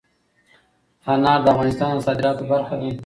[1.13, 2.89] انار د افغانستان د صادراتو برخه ده.